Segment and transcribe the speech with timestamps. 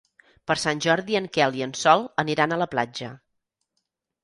[0.51, 3.13] Per Sant Jordi en Quel i en Sol aniran a la platja.